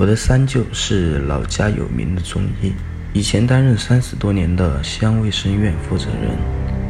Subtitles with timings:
[0.00, 2.72] 我的三舅是老家有名的中医，
[3.12, 6.38] 以前担任三十多年的西安卫生院负责人，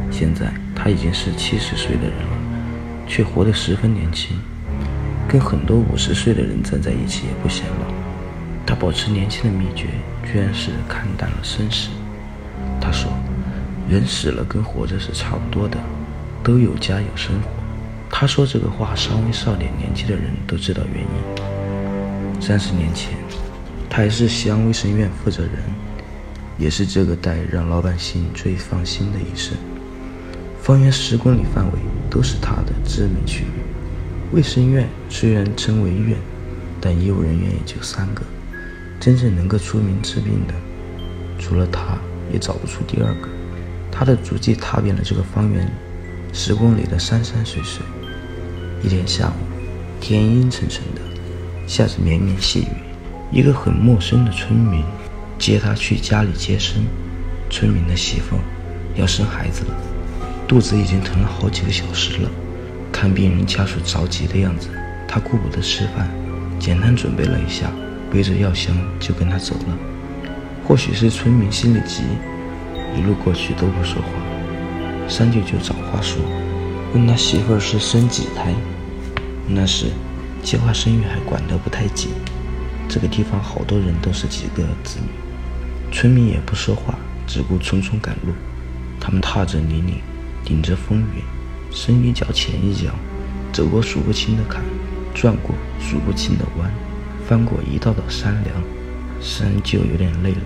[0.09, 2.37] 现在他已经是七十岁的人了，
[3.09, 4.39] 却活得十分年轻，
[5.27, 7.93] 跟很多五十岁的人站在一起也不显老。
[8.65, 9.87] 他保持年轻的秘诀，
[10.25, 11.89] 居然是看淡了生死。
[12.79, 13.11] 他说
[13.91, 15.77] ：“人死了跟活着是差不多的，
[16.41, 17.49] 都有家有生活。”
[18.09, 21.40] 他说这个话，稍微少点年纪的人都知道原因。
[22.41, 23.13] 三十年前，
[23.87, 25.51] 他还是西安卫生院负责人，
[26.57, 29.55] 也是这个代让老百姓最放心的医生。
[30.59, 31.79] 方圆十公里范围
[32.09, 34.33] 都是他的知名区域。
[34.33, 36.17] 卫生院虽然称为院，
[36.81, 38.23] 但医务人员也就三个，
[38.99, 40.53] 真正能够出名治病的，
[41.37, 41.95] 除了他，
[42.33, 43.29] 也找不出第二个。
[43.91, 45.71] 他的足迹踏遍了这个方圆
[46.33, 47.85] 十公里的山山水水。
[48.81, 49.33] 一天下午，
[50.01, 51.10] 天阴沉沉的。
[51.71, 52.67] 下着绵绵细雨，
[53.31, 54.83] 一个很陌生的村民
[55.39, 56.83] 接他去家里接生。
[57.49, 58.35] 村民的媳妇
[58.97, 59.77] 要生孩子了，
[60.45, 62.29] 肚子已经疼了好几个小时了。
[62.91, 64.67] 看病人家属着急的样子，
[65.07, 66.09] 他顾不得吃饭，
[66.59, 67.71] 简单准备了一下，
[68.11, 69.77] 背着药箱就跟他走了。
[70.67, 72.03] 或许是村民心里急，
[72.97, 74.09] 一路过去都不说话。
[75.07, 76.21] 三舅就找话说，
[76.93, 78.53] 问他媳妇是生几胎。
[79.47, 79.85] 那时。
[80.43, 82.09] 计划生育还管得不太紧，
[82.89, 88.33] 这个地方好多人都是几个子女，村民也不说话，只顾匆匆赶路。
[88.99, 89.95] 他们踏着泥泞，
[90.43, 91.23] 顶着风雨，
[91.71, 92.93] 深一脚浅一脚，
[93.53, 94.61] 走过数不清的坎，
[95.13, 96.71] 转过数不清的弯，
[97.27, 98.55] 翻过一道道山梁。
[99.21, 100.41] 三舅有点累了，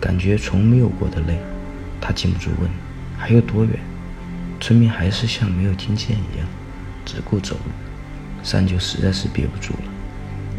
[0.00, 1.38] 感觉从没有过的累。
[2.00, 2.70] 他禁不住问
[3.18, 3.72] ：“还有多远？”
[4.60, 6.46] 村民还是像没有听见一样，
[7.04, 7.83] 只顾走路。
[8.44, 9.90] 三舅实在是憋不住了，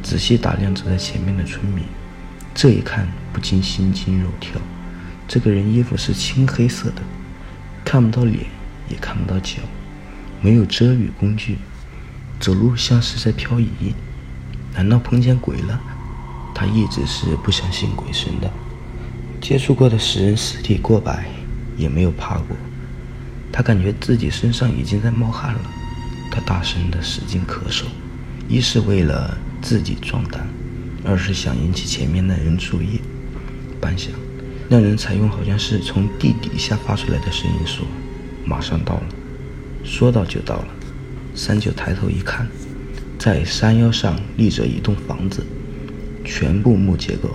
[0.02, 1.86] 仔细打量走在前面的村民，
[2.53, 4.59] 这一看不禁心惊肉跳。
[5.27, 7.02] 这个人衣服是青黑色的，
[7.86, 8.45] 看不到脸，
[8.89, 9.60] 也看不到脚，
[10.42, 11.58] 没有遮雨工具，
[12.39, 13.93] 走路像是在漂移。
[14.73, 15.80] 难道碰见鬼了？
[16.54, 18.52] 他一直是不相信鬼神的，
[19.39, 21.26] 接触过的死人尸体过百，
[21.77, 22.58] 也没有怕过。
[23.52, 25.60] 他感觉自己身上已经在冒汗了。
[26.36, 27.86] 他大声的使劲咳嗽，
[28.50, 30.46] 一是为了自己壮胆，
[31.06, 33.00] 二是想引起前面的人注意。
[33.80, 34.10] 半晌，
[34.68, 37.88] 那人采用好像是从地底下发出来的声音说
[38.46, 39.04] ：“马上到了。”
[39.86, 40.68] 说到就到了。
[41.34, 42.46] 三九抬头一看，
[43.17, 45.42] 在山腰上立着一栋房子，
[46.26, 47.30] 全部木结构，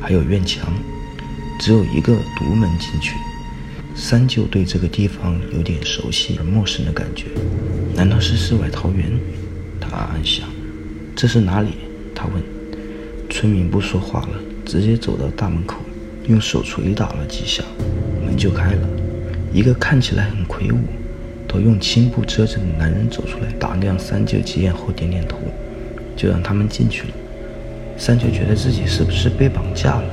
[0.00, 0.72] 还有院墙，
[1.58, 3.16] 只有一个独门进去。
[3.94, 7.26] 三舅对这个地方有点熟悉而陌生的感觉，
[7.94, 9.08] 难道是世外桃源？
[9.80, 10.48] 他暗暗想。
[11.14, 11.68] 这是哪里？
[12.14, 12.42] 他问。
[13.30, 15.76] 村民不说话了，直接走到大门口，
[16.26, 17.62] 用手锤打了几下，
[18.26, 18.88] 门就开了。
[19.52, 20.78] 一个看起来很魁梧、
[21.46, 25.38] 头用青布遮着的男人走出来，打量三舅几眼后点点头，
[26.16, 27.08] 就让他们进去了。
[27.96, 30.04] 三舅觉得自己是不是被绑架了，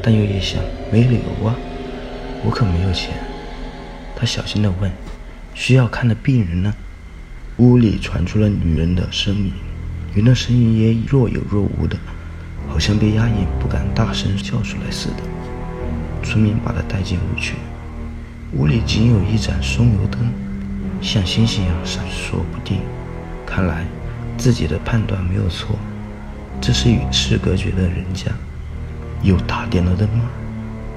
[0.00, 1.56] 但又一想，没理由啊。
[2.42, 3.14] 我可没有钱，
[4.16, 4.90] 他小心地问
[5.54, 6.74] ：“需要看的病人呢？”
[7.58, 9.52] 屋里传出了女人的声音，
[10.14, 11.98] 女的声音也若有若无的，
[12.66, 15.16] 好像被压抑，不敢大声叫出来似的。
[16.22, 17.56] 村民把她带进屋去，
[18.54, 20.32] 屋里仅有一盏松油灯，
[21.02, 22.78] 像星星一样闪烁不定。
[23.44, 23.84] 看来
[24.38, 25.76] 自己的判断没有错，
[26.60, 28.32] 这是与世隔绝的人家。
[29.22, 30.24] 有打点了灯吗？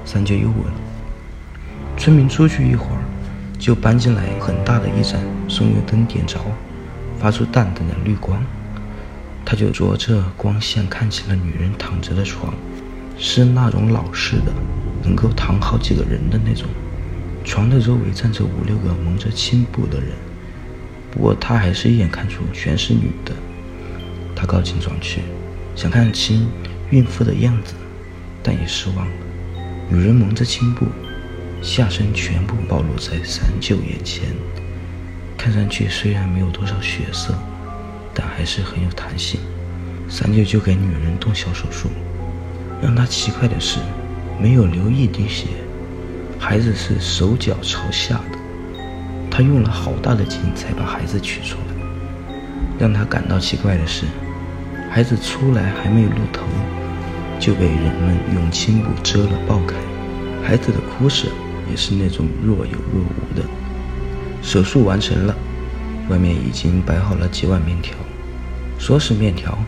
[0.06, 0.83] 三舅又问。
[1.96, 3.00] 村民出去一会儿，
[3.58, 6.38] 就搬进来很大的一盏松油灯，点着，
[7.18, 8.42] 发出淡淡的绿光。
[9.44, 12.52] 他就着这光线看起了女人躺着的床，
[13.18, 14.52] 是那种老式的，
[15.02, 16.66] 能够躺好几个人的那种。
[17.44, 20.08] 床的周围站着五六个蒙着青布的人，
[21.10, 23.32] 不过他还是一眼看出全是女的。
[24.34, 25.20] 他靠近床去，
[25.76, 26.48] 想看清
[26.90, 27.74] 孕妇的样子，
[28.42, 29.12] 但也失望了。
[29.90, 30.86] 女人蒙着青布。
[31.64, 34.28] 下身全部暴露在三舅眼前，
[35.34, 37.34] 看上去虽然没有多少血色，
[38.12, 39.40] 但还是很有弹性。
[40.06, 41.88] 三舅就给女人动小手术，
[42.82, 43.80] 让他奇怪的是，
[44.38, 45.46] 没有流一滴血，
[46.38, 48.38] 孩子是手脚朝下的。
[49.30, 51.86] 他用了好大的劲才把孩子取出来。
[52.78, 54.04] 让他感到奇怪的是，
[54.90, 56.44] 孩子出来还没有露头，
[57.40, 59.76] 就被人们用青布遮了爆开，
[60.46, 61.26] 孩子的哭声。
[61.70, 63.44] 也是那种若有若无的。
[64.42, 65.34] 手术完成了，
[66.08, 67.94] 外面已经摆好了几碗面条。
[68.78, 69.58] 说是面条，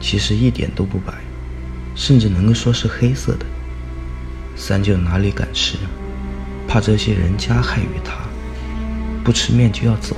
[0.00, 1.12] 其实一点都不白，
[1.94, 3.44] 甚至能够说是黑色的。
[4.56, 5.76] 三舅哪里敢吃，
[6.66, 8.14] 怕这些人加害于他，
[9.22, 10.16] 不吃面就要走。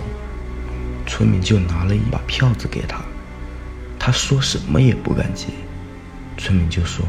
[1.06, 3.02] 村民就拿了一把票子给他，
[3.98, 5.48] 他说什么也不敢接。
[6.38, 7.04] 村民就说：“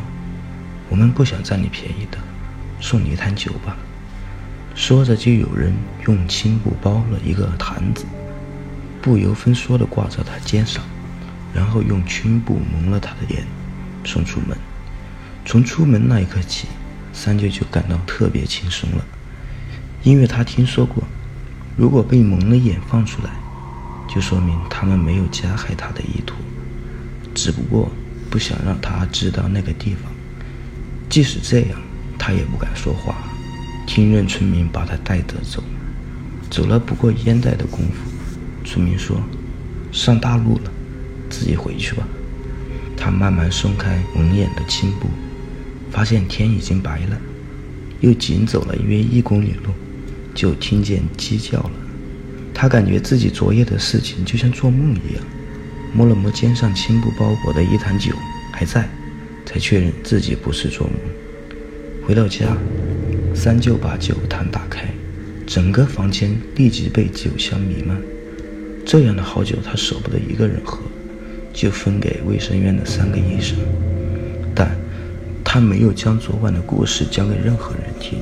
[0.90, 2.18] 我们不想占你便宜的，
[2.80, 3.78] 送你一坛酒吧。”
[4.76, 5.74] 说着，就有人
[6.06, 8.06] 用青布包了一个坛子，
[9.02, 10.84] 不由分说地挂在他肩上，
[11.54, 13.46] 然后用青布蒙了他的眼，
[14.04, 14.56] 送出门。
[15.46, 16.68] 从出门那一刻起，
[17.14, 19.06] 三舅就感到特别轻松了，
[20.04, 21.02] 因为他听说过，
[21.78, 23.30] 如果被蒙了眼放出来，
[24.14, 26.36] 就说明他们没有加害他的意图，
[27.34, 27.90] 只不过
[28.30, 30.12] 不想让他知道那个地方。
[31.10, 31.80] 即使这样，
[32.20, 33.16] 他也不敢说话。
[33.86, 35.64] 听任村民把他带着走，
[36.50, 39.22] 走了不过烟袋的功夫，村民说
[39.92, 40.72] ：“上大路了，
[41.30, 42.08] 自己回去吧。”
[42.98, 45.08] 他慢慢松开蒙眼的青布，
[45.92, 47.18] 发现天已经白了，
[48.00, 49.72] 又紧走了约一公里路，
[50.34, 51.72] 就听见鸡叫了。
[52.54, 55.24] 他感觉自己昨夜的事情就像做梦一样，
[55.94, 58.14] 摸了摸肩上青布包裹的一坛酒
[58.52, 58.90] 还在，
[59.46, 60.96] 才确认自己不是做梦。
[62.08, 62.58] 回到家。
[63.36, 64.88] 三舅把酒坛打开，
[65.46, 67.96] 整个房间立即被酒香弥漫。
[68.86, 70.80] 这样的好酒，他舍不得一个人喝，
[71.54, 73.58] 就分给卫生院的三个医生。
[74.56, 74.72] 但
[75.44, 78.20] 他没有将昨晚的故事讲给任何人听。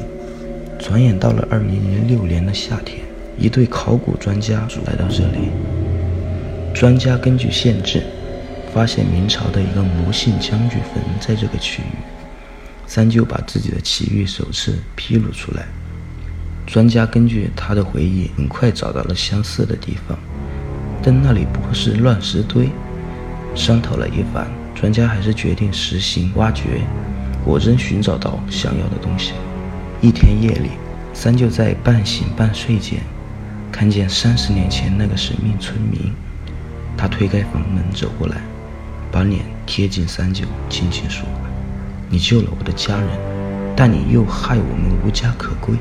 [0.80, 3.00] 转眼到了二零零六年的夏天，
[3.38, 5.52] 一对考古专家来到这里。
[6.74, 8.02] 专家根据县志，
[8.74, 12.13] 发现明朝的一个魔姓将军坟在这个区域。
[12.96, 15.66] 三舅把自己的奇遇首次披露出来，
[16.68, 20.16] 专家根据他的回忆，很快找到了相似的地方，
[21.02, 22.70] 但那里不过是乱石堆。
[23.56, 24.46] 商讨了一番，
[24.76, 26.82] 专家还是决定实行挖掘，
[27.44, 29.34] 果真寻找到想要的东西。
[30.00, 30.70] 一天夜里，
[31.16, 33.00] 三舅在半醒半睡间，
[33.72, 36.14] 看见三十年前那个神秘村民，
[36.96, 38.38] 他推开房门走过来，
[39.12, 41.26] 把脸贴近三舅，轻轻说。
[42.14, 43.08] 你救了我的家人，
[43.76, 45.74] 但你又害我们无家可归，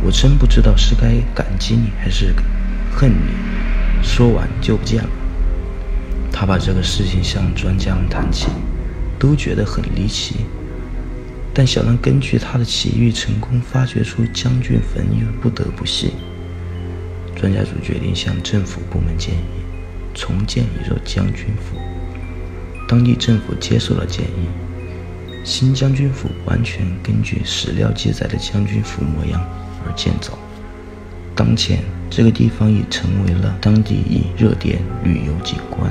[0.00, 2.32] 我真不知道是该感激你还是
[2.92, 3.34] 恨你。
[4.00, 5.10] 说完就不见了。
[6.30, 8.46] 他把这个事情向专家们谈起，
[9.18, 10.36] 都觉得很离奇，
[11.52, 16.12] 但小兰根据他的奇遇成功发掘出将军坟，又不得不信。
[17.34, 19.42] 专家组决定向政府部门建议
[20.14, 21.76] 重建一座将军府，
[22.86, 24.46] 当地政府接受了建议。
[25.46, 29.40] 新将军府完全根据史料记载的将军府模样
[29.86, 30.36] 而建造。
[31.36, 31.78] 当前，
[32.10, 35.88] 这个地方已成为了当地一热点旅游景观。